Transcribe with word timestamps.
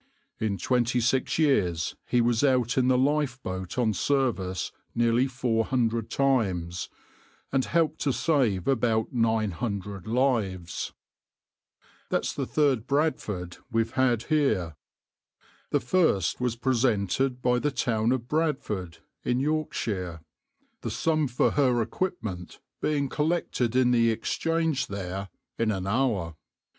In 0.39 0.57
twenty 0.57 0.99
six 0.99 1.37
years 1.37 1.95
he 2.07 2.21
was 2.21 2.43
out 2.43 2.75
in 2.75 2.87
the 2.87 2.97
lifeboat 2.97 3.77
on 3.77 3.93
service 3.93 4.71
nearly 4.95 5.27
four 5.27 5.65
hundred 5.65 6.09
times, 6.09 6.89
and 7.51 7.65
helped 7.65 8.01
to 8.01 8.11
save 8.11 8.67
about 8.67 9.13
nine 9.13 9.51
hundred 9.51 10.07
lives. 10.07 10.91
That's 12.09 12.33
the 12.33 12.47
third 12.47 12.87
{\itshape{Bradford}} 12.87 13.59
we've 13.71 13.91
had 13.91 14.23
here. 14.23 14.75
The 15.69 15.79
first 15.79 16.41
was 16.41 16.55
presented 16.55 17.39
by 17.39 17.59
the 17.59 17.69
town 17.69 18.11
of 18.11 18.27
Bradford 18.27 18.97
in 19.23 19.39
Yorkshire, 19.39 20.21
the 20.81 20.89
sum 20.89 21.27
for 21.27 21.51
her 21.51 21.79
equipment 21.79 22.59
being 22.81 23.07
collected 23.07 23.75
in 23.75 23.91
the 23.91 24.09
Exchange 24.09 24.87
there 24.87 25.29
in 25.59 25.69
an 25.69 25.85
hour. 25.85 26.35